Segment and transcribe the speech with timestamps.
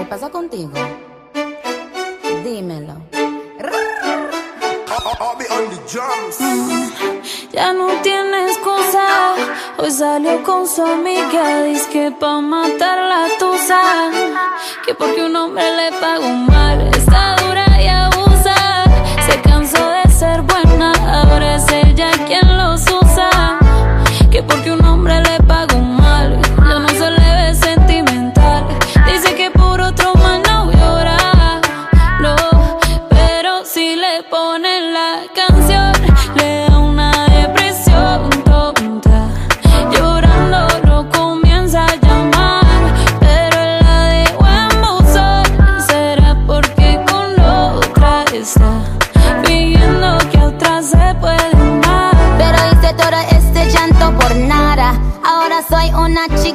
[0.00, 0.70] ¿Qué pasa contigo?
[2.42, 2.94] Dímelo.
[7.52, 9.34] Ya no tiene excusa.
[9.76, 11.64] Hoy salió con su amiga.
[11.64, 14.10] Dice que pa' matar la tusa.
[14.86, 16.80] Que porque un hombre le pagó mal.
[16.96, 18.84] Está dura y abusa.
[19.26, 19.38] Se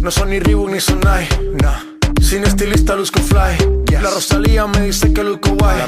[0.00, 1.28] No son ni Reebok ni Sonai,
[1.62, 1.78] nah.
[2.20, 3.80] Sin estilista luzco fly.
[4.00, 5.80] La Rosalía me dice que luzco guay.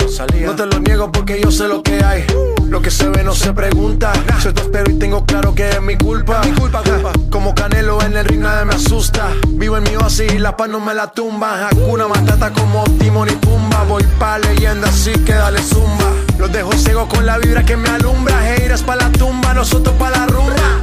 [0.44, 2.26] No te lo niego porque yo sé lo que hay.
[2.68, 4.12] Lo que se ve no se pregunta.
[4.40, 6.42] Si esto espero y tengo claro que es mi culpa.
[6.44, 6.82] Mi culpa,
[7.30, 9.30] Como Canelo en el ring nadie me asusta.
[9.48, 11.68] Vivo en mi oasis y la paz no me la tumba.
[11.68, 13.84] Hakuna Matata como Timon y Pumba.
[13.84, 16.12] Voy pa' leyenda así que dale zumba.
[16.38, 18.54] Los dejo ciego con la vibra que me alumbra.
[18.54, 20.82] Heiras pa' la tumba, nosotros pa' la rumba.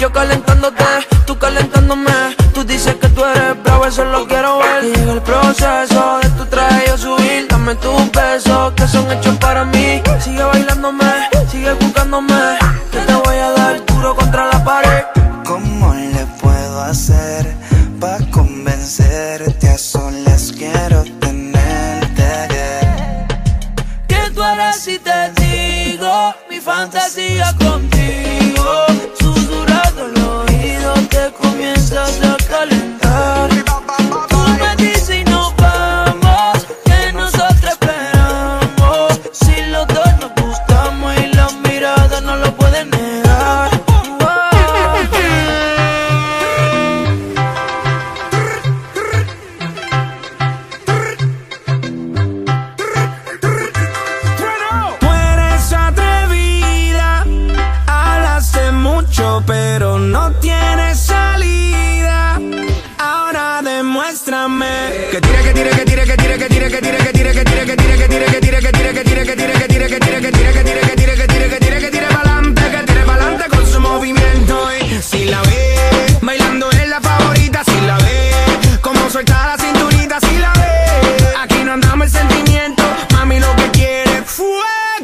[0.00, 0.39] Yo calentando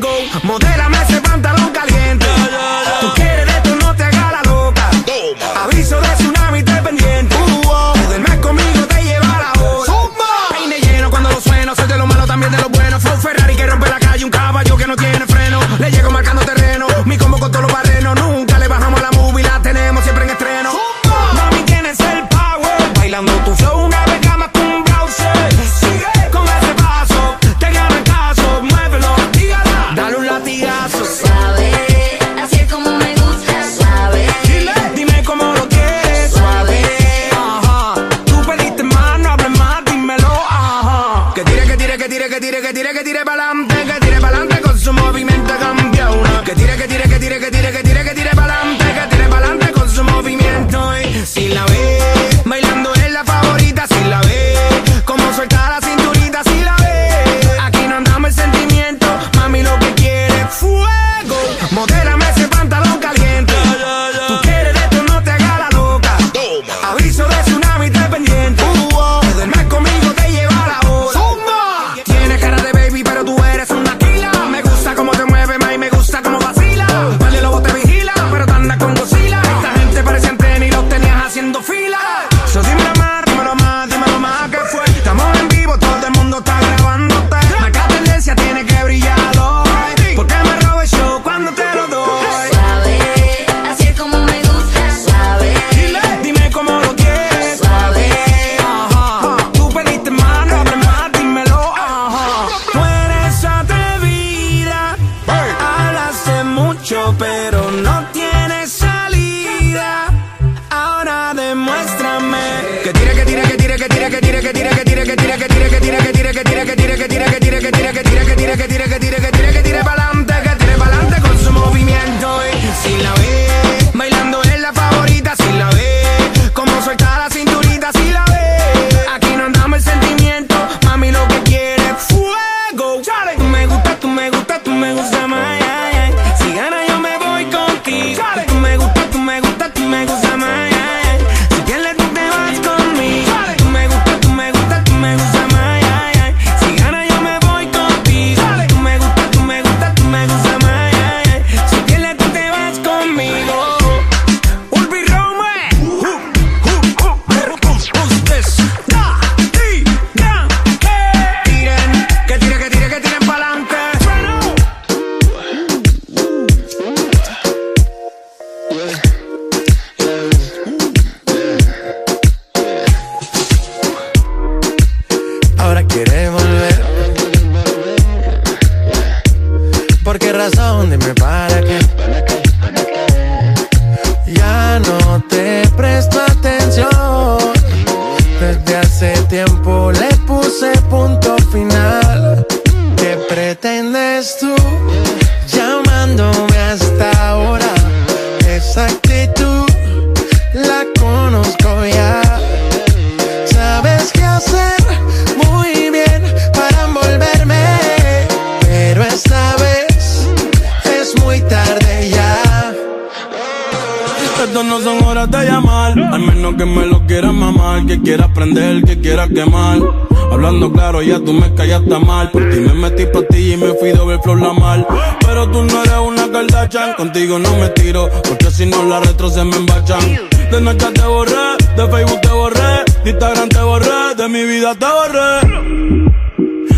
[0.06, 0.38] go.
[0.42, 2.35] Modélame ese pantalón caliente.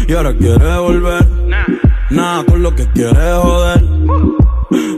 [0.09, 1.27] Y ahora quiere volver.
[2.09, 2.45] Nada uh.
[2.47, 3.85] con lo que quiere joder.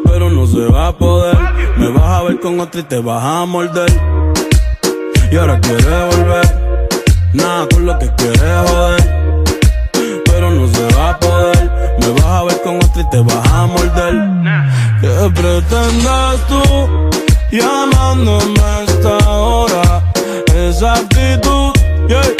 [0.04, 1.36] Pero no se va a poder.
[1.78, 3.90] Me vas a ver con otra y te vas a morder.
[5.32, 6.80] Y ahora quiere volver.
[7.34, 8.38] Nada con lo que quiere
[8.68, 9.32] joder.
[10.26, 11.96] Pero no se va a poder.
[11.98, 14.14] Me vas a ver con otra y te vas a morder.
[15.00, 17.10] ¿Qué pretendes tú
[17.50, 20.12] llamándome a esta hora?
[20.54, 21.72] Esa actitud,
[22.06, 22.39] yeah.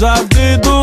[0.00, 0.79] já vi do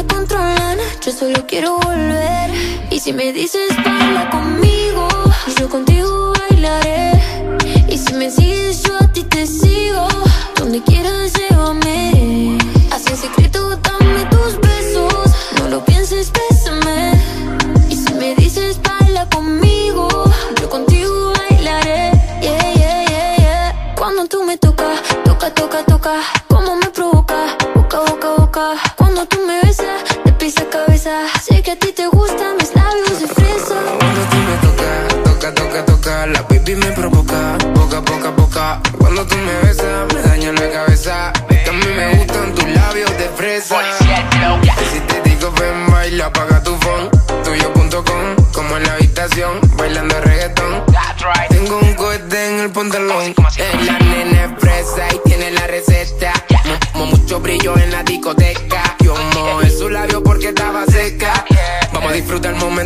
[0.00, 0.78] se controlan.
[1.04, 2.50] Yo solo quiero volver.
[2.90, 5.08] Y si me dices baila conmigo,
[5.58, 7.12] yo contigo bailaré.
[7.88, 10.08] Y si me sigues, yo a ti te sigo.
[10.56, 11.49] Donde quieras ir.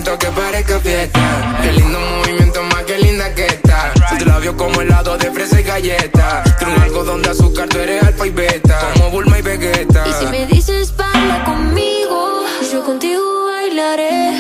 [0.05, 1.21] Que parezca fiesta.
[1.63, 3.93] Qué lindo movimiento, más que linda que está.
[4.11, 6.45] Si tu labio como helado de fresa y galleta.
[6.59, 8.79] Tiene un algodón de azúcar, tú eres alfa y beta.
[8.95, 10.05] Como Bulma y Vegeta.
[10.07, 14.33] Y si me dices baila conmigo, yo contigo bailaré.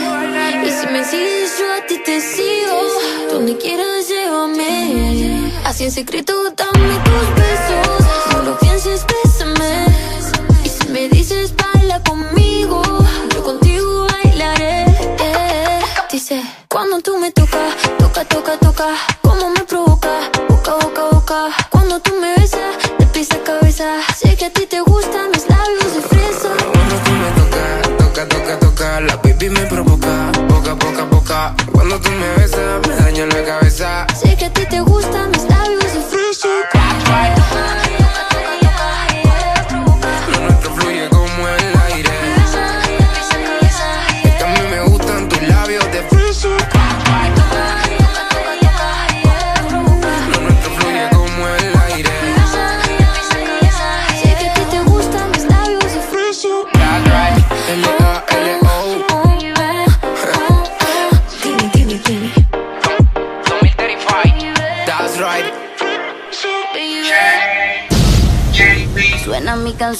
[0.66, 2.80] Y si me sigues, yo a ti te sigo.
[3.32, 5.50] Donde quieras, llévame.
[5.64, 8.06] Así en secreto, dame tus besos.
[8.32, 9.86] No lo pienses, bésame.
[10.62, 11.53] Y si me dices
[17.24, 18.88] me tocas, toca, toca, toca.
[19.22, 21.38] Como me provoca, boca, boca, boca.
[21.70, 23.86] Cuando tú me besas, de pies a cabeza.
[24.14, 26.50] Sé que a ti te gustan mis labios de fresa.
[26.74, 31.56] Cuando tú me tocas, toca, toca, toca, la baby me provoca, boca, boca, boca.
[31.72, 34.06] Cuando tú me besas, me daña la cabeza.
[34.20, 35.33] Sé que a ti te gustan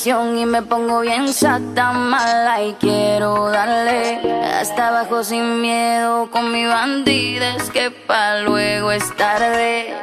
[0.04, 4.20] canción y me pongo bien sata mala y quiero darle
[4.60, 9.94] hasta abajo sin miedo con mi bandida es que pa luego es tarde.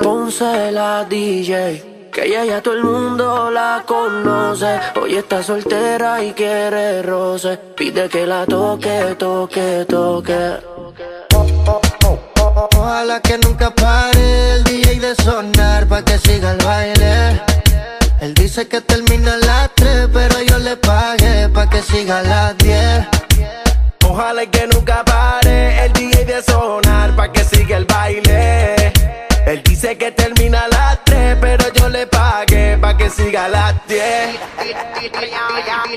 [0.00, 4.78] Ponce la DJ, que ella ya todo el mundo la conoce.
[5.02, 7.56] Hoy está soltera y quiere roce.
[7.76, 11.23] Pide que la toque, toque, toque.
[12.72, 17.42] Ojalá que nunca pare el DJ de sonar pa' que siga el baile.
[18.20, 23.06] Él dice que termina las 3, pero yo le pagué pa' que siga las 10.
[24.08, 28.92] Ojalá que nunca pare el DJ de sonar pa' que siga el baile.
[29.46, 33.48] Él dice que termina a las 3, pero yo le pagué pa' que siga a
[33.48, 34.00] las 10.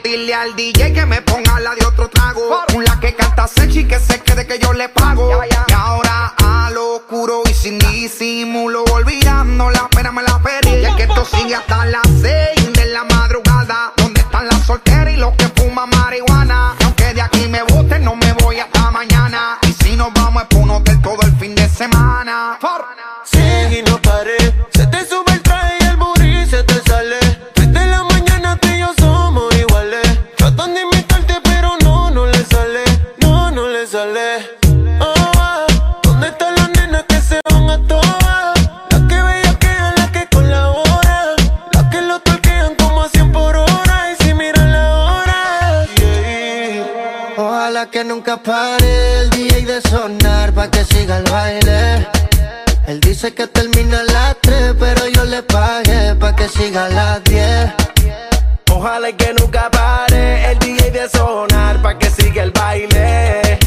[0.04, 2.64] Dile al DJ que me ponga la de otro trago.
[2.86, 5.32] La que canta sexy que se quede que yo le pago.
[5.46, 10.82] Y ahora a lo oscuro y sin disimulo, olvidando la pena me la perdí.
[10.82, 13.94] Y es que esto sigue hasta las seis de la madrugada.
[13.96, 16.76] ¿Dónde están las solteras y los que fuman marihuana?
[16.80, 19.58] Y aunque de aquí me boten, no me voy hasta mañana.
[19.62, 22.58] Y si nos vamos es pa' un hotel todo el fin de semana.
[22.62, 23.07] Sigue
[48.38, 52.08] Ojalá que nunca pare el DJ de sonar pa' que siga el baile.
[52.88, 56.90] Él dice que termina a las 3, pero yo le pagué pa' que siga a
[56.90, 57.74] las 10.
[58.72, 63.60] Ojalá que nunca pare el DJ de sonar pa' que siga el baile.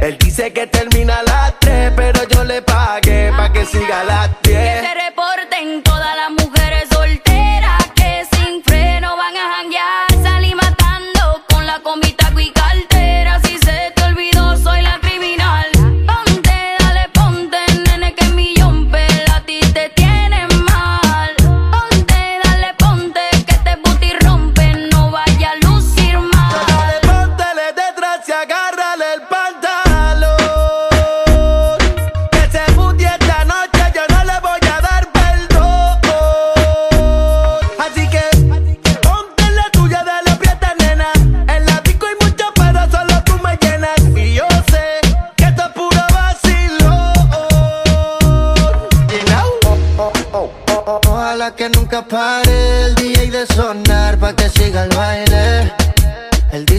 [0.00, 4.04] Él dice que termina a las 3, pero yo le pagué pa' que siga a
[4.04, 4.45] las 10.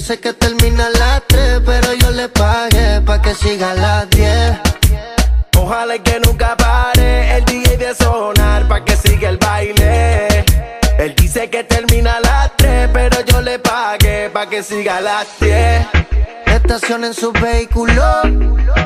[0.08, 4.10] Dice que termina a las 3, pero yo le pagué pa' que siga a las
[4.12, 4.58] 10.
[5.58, 10.46] Ojalá y que nunca pare el DJ de sonar pa' que siga el baile.
[10.98, 15.02] Él dice que termina a las 3, pero yo le pagué pa' que siga a
[15.02, 15.86] las 10.
[16.46, 18.22] Estacionen su vehículo,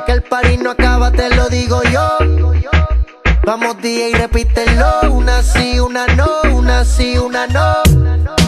[0.08, 2.18] que el party no acaba, te lo digo yo.
[3.44, 8.41] Vamos DJ, repítelo, una sí, una no, una sí, una no.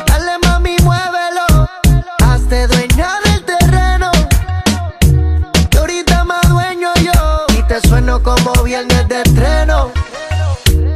[8.21, 9.91] Como viernes de estreno.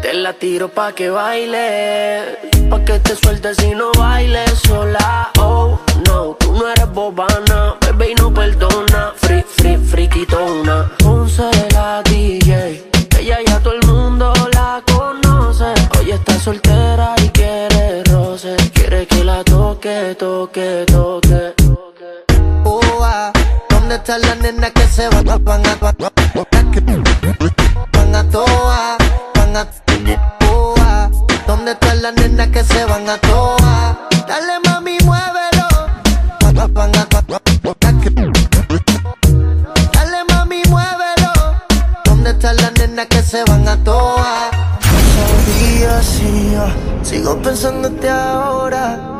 [0.02, 2.38] Te la tiro pa' que baile,
[2.70, 5.32] pa' que te sueltes y no bailes sola.
[5.40, 9.14] Oh, no, tú no eres bobana, bebé y no perdona.
[9.16, 10.92] Free, free, friquitona.
[11.00, 15.74] Ponce la DJ, ella ya todo el mundo la conoce.
[16.00, 21.54] Hoy está soltera y quiere roce, quiere que la toque, toque, toque.
[22.64, 23.32] Oh, ah,
[23.70, 27.07] ¿dónde están las nenas que se van a van a
[28.08, 28.98] van a toa,
[29.36, 29.68] van a
[30.80, 31.10] ah,
[31.46, 33.98] ¿Dónde están las nenas que se van a toa?
[34.28, 35.68] Dale mami, muévelo.
[36.42, 37.08] Van a van a
[39.94, 41.34] Dale mami, muévelo.
[42.06, 44.52] ¿Dónde están las nenas que se van a toa?
[45.46, 46.66] Días y yo
[47.04, 49.18] sigo pensándote ahora.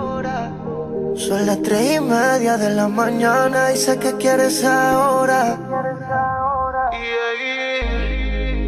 [1.18, 5.58] Son las tres y media de la mañana y sé que quieres ahora.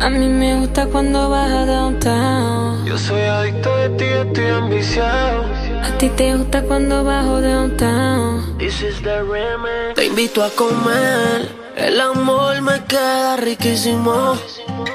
[0.01, 2.85] A mí me gusta cuando vas a downtown.
[2.85, 5.43] Yo soy adicto de ti, estoy ambiciado.
[5.83, 8.57] A ti te gusta cuando bajo downtown.
[8.57, 9.95] This is the remix.
[9.95, 11.53] Te invito a comer.
[11.75, 14.37] El amor me queda riquísimo.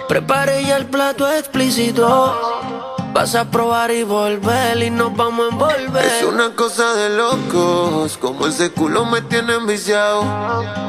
[0.08, 2.34] Prepare ya el plato explícito.
[3.12, 6.04] Vas a probar y volver y nos vamos a envolver.
[6.04, 10.24] Es una cosa de locos, como ese culo me tiene enviciado.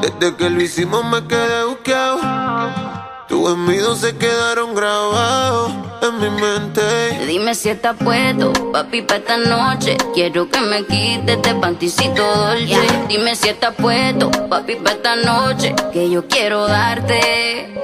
[0.00, 3.05] Desde que lo hicimos me quedé buqueado.
[3.28, 6.80] Tus envidios se quedaron grabados en mi mente.
[7.26, 9.96] Dime si estás puesto, papi, pa' esta noche.
[10.14, 12.86] Quiero que me quites este panticito dolce.
[13.08, 15.74] Dime si estás puesto, papi, pa' esta noche.
[15.92, 17.74] Que yo quiero darte.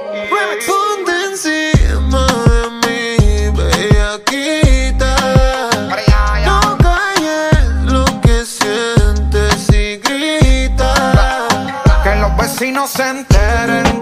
[0.65, 5.15] Ponte encima de mí, bellaquita.
[6.45, 11.47] No calles lo que sientes y grita.
[12.01, 14.01] Que los vecinos se enteren.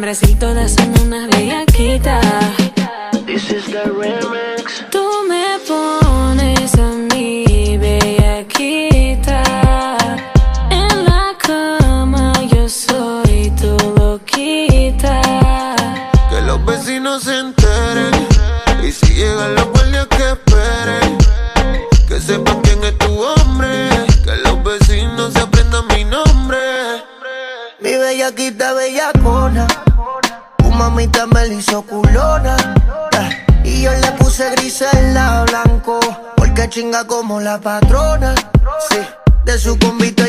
[0.09, 0.78] Brasil todas
[39.59, 40.28] su convito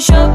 [0.00, 0.34] shot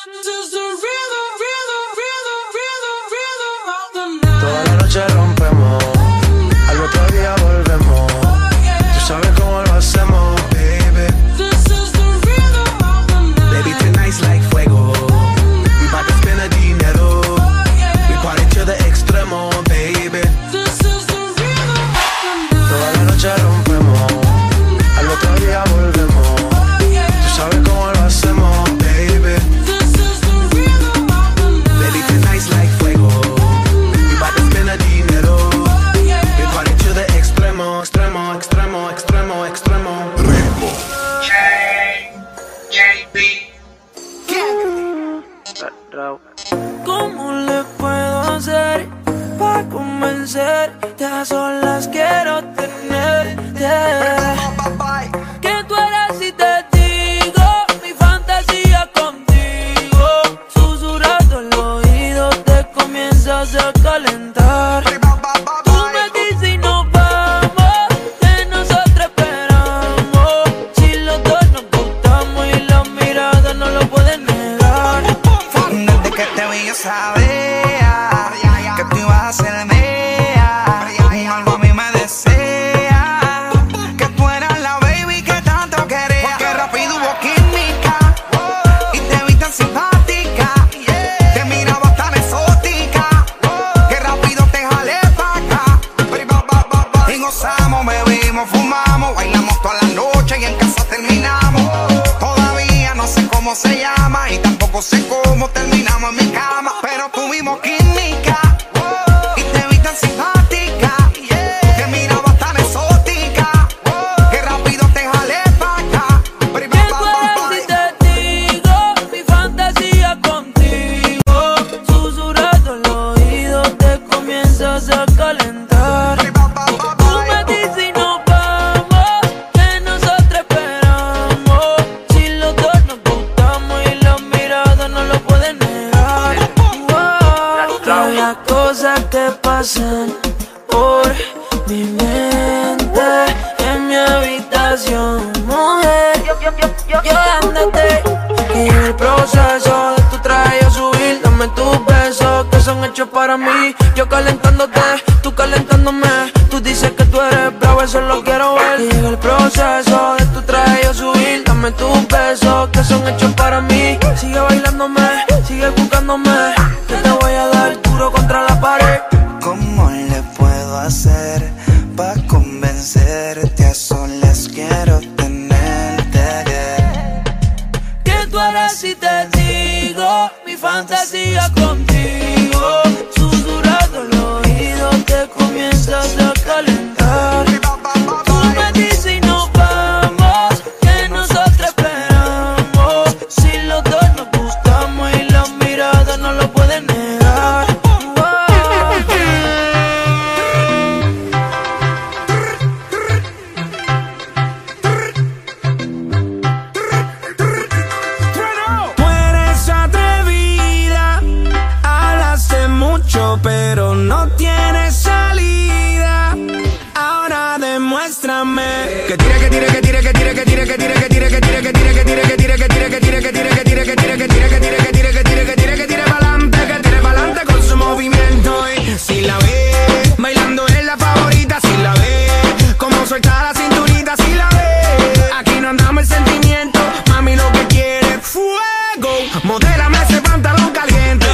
[239.51, 241.30] Modélame ese pantalón caliente.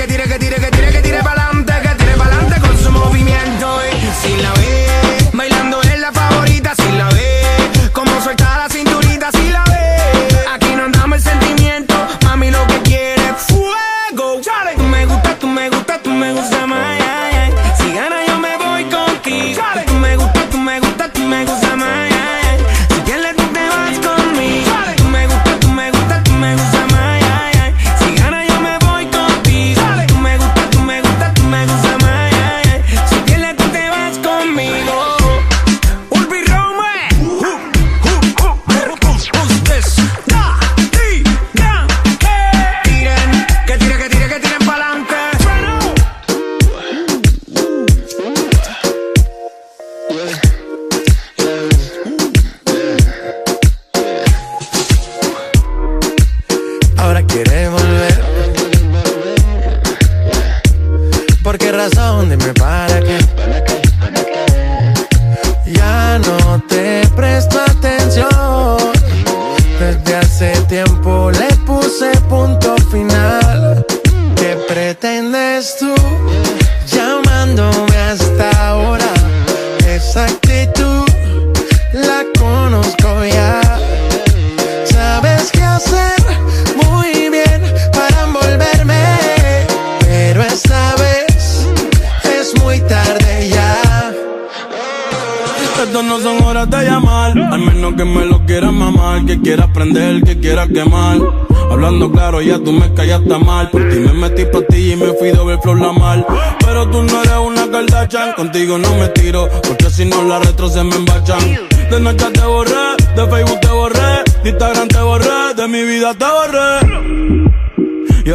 [0.00, 0.69] reggae, reggae, reggae.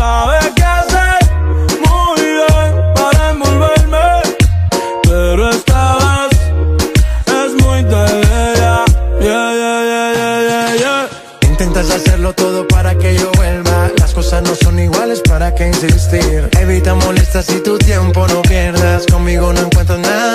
[0.00, 1.18] sabe qué hacer
[1.86, 4.08] muy bien para envolverme,
[5.02, 6.36] pero esta vez
[7.40, 8.06] es muy de
[11.50, 13.90] Intentas hacerlo todo para que yo vuelva.
[13.98, 16.48] Las cosas no son iguales, ¿para qué insistir?
[16.58, 19.04] Evita molestas y tu tiempo no pierdas.
[19.06, 20.34] Conmigo no encuentras nada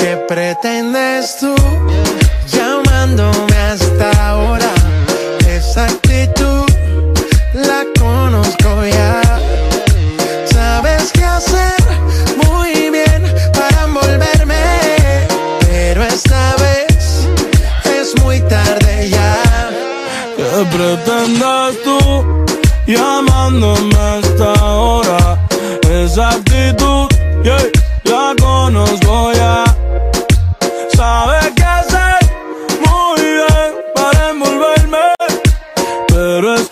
[0.00, 1.54] ¿Qué pretendes tú
[2.46, 4.72] llamándome hasta ahora?
[5.46, 6.64] Esa actitud
[7.52, 9.19] la conozco ya.
[36.40, 36.69] görüp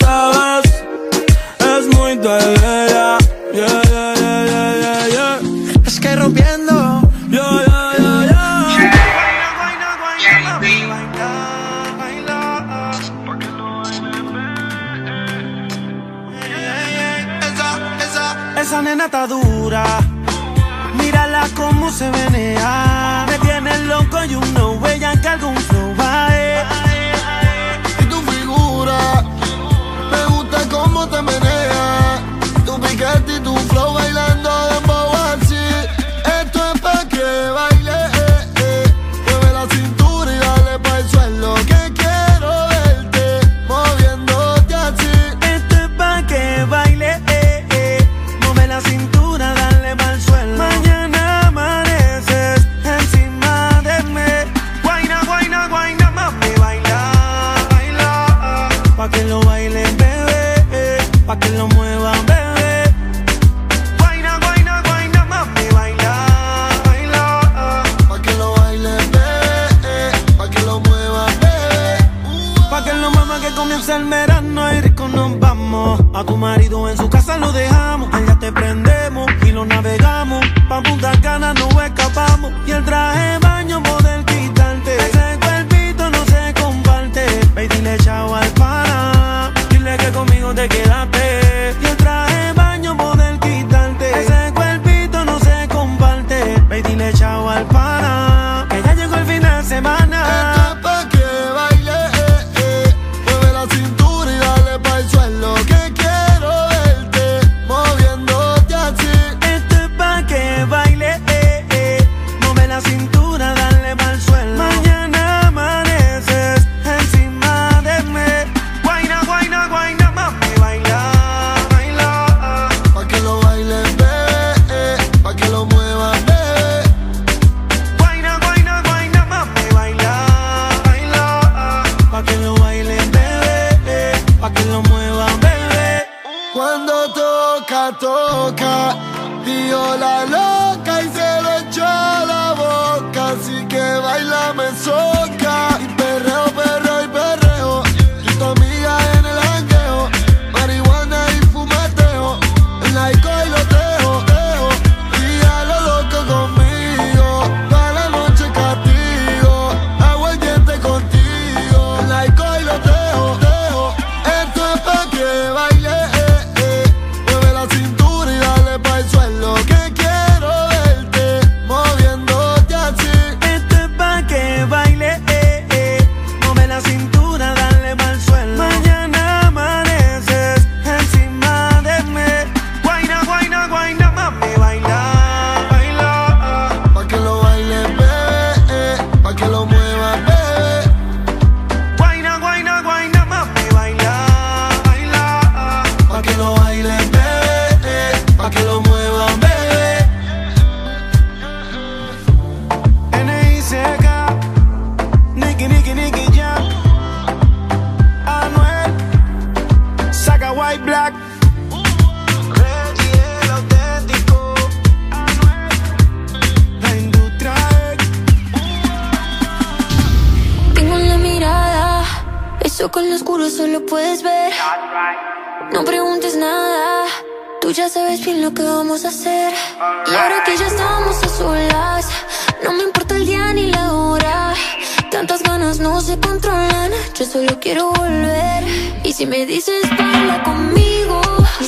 [236.08, 236.90] se controlan.
[237.18, 238.64] Yo solo quiero volver.
[239.04, 241.20] Y si me dices baila conmigo,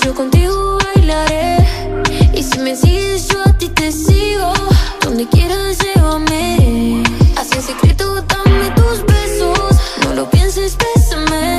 [0.02, 1.58] yo contigo bailaré.
[2.32, 4.50] Y si me sigues, yo a ti te sigo.
[5.02, 7.02] Donde quieras, llévame.
[7.36, 9.76] Así en secreto, dame tus besos.
[10.04, 11.58] No lo pienses, bésame.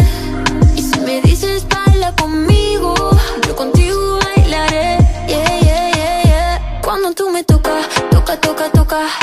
[0.76, 2.96] Y si me dices baila conmigo,
[3.46, 4.98] yo contigo bailaré.
[5.28, 6.82] Yeah, yeah, yeah, yeah.
[6.82, 9.21] Cuando tú me tocas, toca, toca, toca.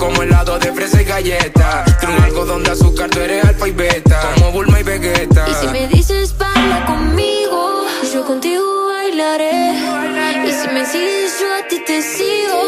[0.00, 1.84] Como helado de fresa y galleta.
[2.00, 4.32] Tiene un algodón azúcar, tú eres alfa y beta.
[4.34, 5.46] Como Bulma y Vegeta.
[5.48, 9.74] Y si me dices baila conmigo, yo contigo bailaré.
[10.48, 12.58] Y si me sigues, yo a ti te sigo.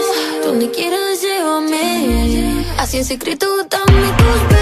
[0.45, 2.67] Donde quieras, llévame.
[2.79, 4.62] Así en secreto, dame tus besos.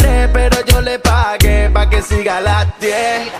[0.33, 3.31] pero yo le pagué pa' que siga a las 10.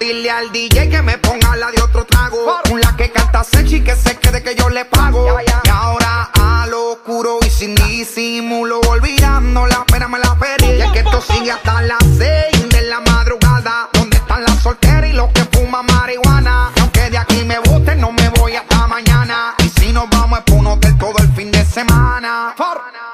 [0.00, 2.38] Dile al DJ que me ponga la de otro trago.
[2.70, 5.26] Una que canta sexy que se quede que yo le pago.
[5.40, 10.78] Y ahora a lo oscuro y sin disimulo, olvidando la pena me la pedí.
[10.78, 13.88] Y es que esto sigue hasta las 6 de la madrugada.
[13.92, 16.72] ¿Dónde están las solteras y los que fuman marihuana?
[16.76, 19.54] Y aunque de aquí me boten, no me voy hasta mañana.
[19.64, 22.54] Y si nos vamos es pa' un hotel todo el fin de semana.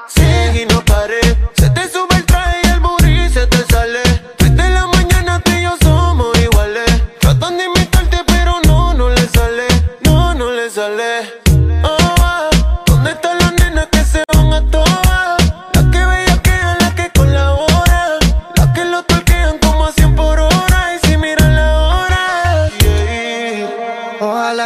[0.07, 1.19] Sigue y no pare.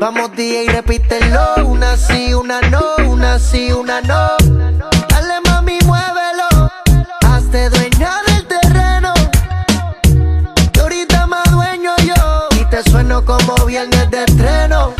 [0.00, 4.30] Vamos DJ, repítelo, una sí, una no, una sí, una no.
[5.10, 6.70] Dale mami, muévelo,
[7.26, 9.12] hazte dueña del terreno.
[10.72, 14.94] Que ahorita más dueño yo, y te sueno como viernes de estreno.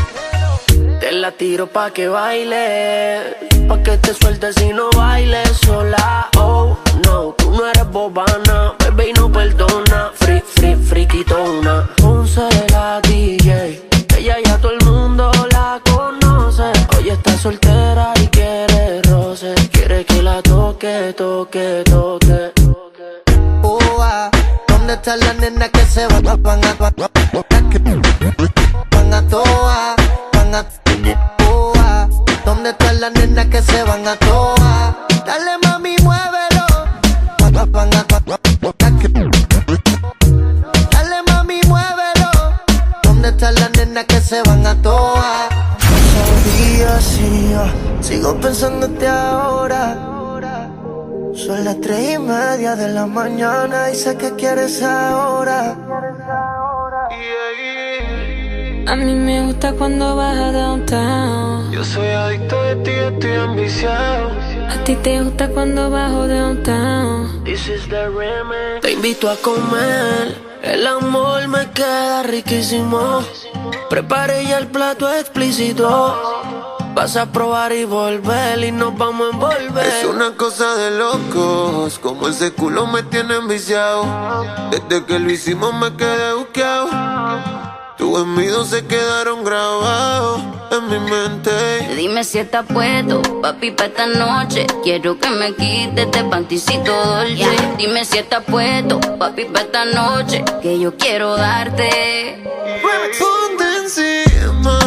[1.00, 3.38] Te la tiro pa' que baile,
[3.68, 6.28] pa' que te sueltes y no bailes sola.
[6.36, 6.76] Oh,
[7.06, 10.10] no, tú no eres bobana, bebé y no perdona.
[10.12, 11.88] Free, free, friquitona.
[11.96, 13.89] Ponce la DJ,
[17.40, 22.52] soltera y quiere roce, quiere que la toque, toque, toque.
[24.02, 24.30] Ah,
[24.68, 26.94] ¿dónde están las nenas que se van, van a, van
[28.90, 29.94] van a toa,
[30.34, 30.66] van a,
[31.78, 32.08] ah,
[32.44, 34.96] ¿dónde están las nenas que se van a toa?
[35.24, 36.66] Dale mami, muévelo,
[37.38, 38.04] van a,
[40.90, 42.30] dale mami, muévelo,
[43.02, 45.09] ¿dónde están las nenas que se van a toa?
[48.00, 49.96] Sigo pensándote ahora.
[51.34, 55.76] Son las tres y media de la mañana y sé que quieres ahora.
[58.86, 61.70] A mí me gusta cuando vas a downtown.
[61.70, 64.30] Yo soy adicto de ti, estoy ambiciado.
[64.68, 67.44] A ti te gusta cuando bajo downtown.
[67.44, 68.80] This is the remix.
[68.82, 70.36] Te invito a comer.
[70.62, 73.22] El amor me queda riquísimo.
[73.88, 76.59] Prepare ya el plato explícito.
[76.94, 79.86] Vas a probar y volver y nos vamos a envolver.
[79.86, 84.04] Es una cosa de locos, como ese culo me tiene enviciado.
[84.70, 86.88] Desde que lo hicimos me quedé buqueado.
[87.96, 90.40] Tus gemidos se quedaron grabados
[90.72, 91.50] en mi mente.
[91.96, 94.66] Dime si estás puesto, papi, pa' esta noche.
[94.82, 97.56] Quiero que me quites este panticito dolce.
[97.76, 100.44] Dime si estás puesto, papi, pa' esta noche.
[100.62, 102.42] Que yo quiero darte.
[103.18, 104.79] Ponte encima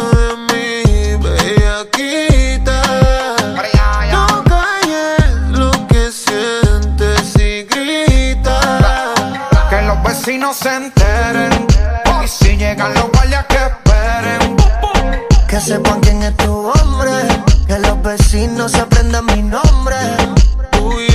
[4.10, 9.14] No calles lo que sientes y grita.
[9.70, 11.66] Que los vecinos se enteren.
[12.24, 14.56] Y si llegan los guardias que esperen.
[15.46, 17.12] Que sepan quién es tu hombre,
[17.68, 19.96] que los vecinos se aprendan mi nombre.
[20.72, 21.13] Ponte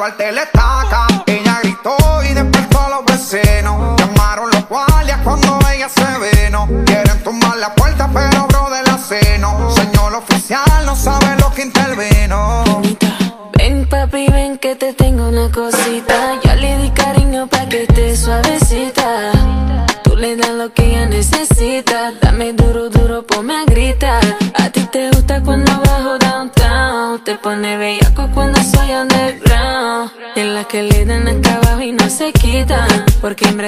[0.00, 0.59] y voy a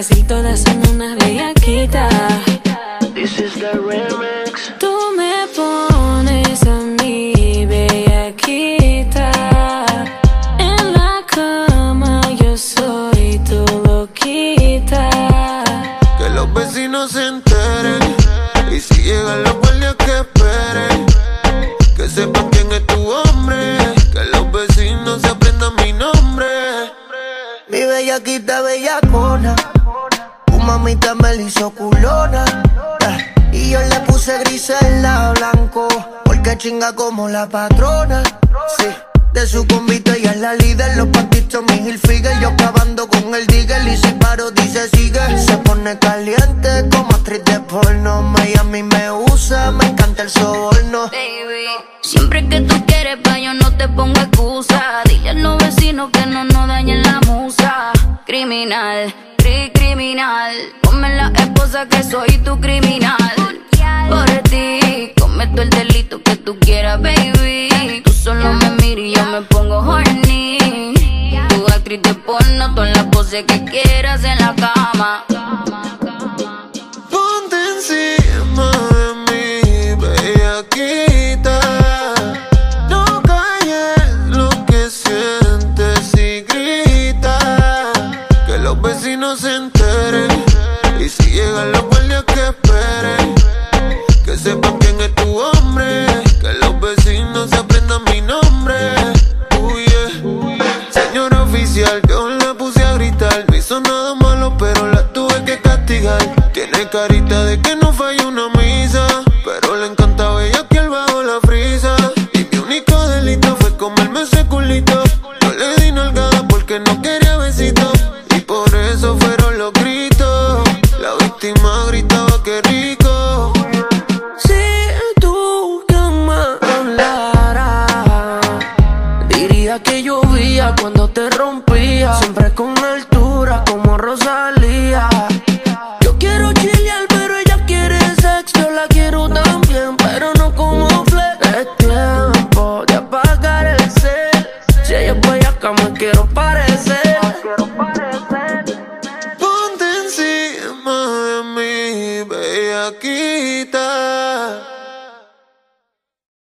[0.03, 0.25] Porque
[39.53, 40.97] su convite y es la líder.
[40.97, 43.87] Los patitos, mi Hilfiger, yo acabando con el digger.
[43.87, 45.21] Y si paro, dice sigue.
[45.39, 48.23] Se pone caliente como actriz de porno.
[48.23, 51.11] Miami me usa, me encanta el soborno.
[51.11, 51.67] Baby,
[52.01, 55.03] siempre que tú quieres, pa' yo no te pongo excusa.
[55.05, 57.93] Dile a los vecinos que no nos dañen la musa.
[58.25, 60.55] Criminal, cri criminal.
[60.81, 63.19] Ponme la esposa que soy tu criminal.
[64.09, 67.72] Por ti, cometo el delito que tú quieras, baby.
[71.95, 75.32] actriz de porno, todas la pose que quieras en la cama.
[106.93, 107.82] carita de que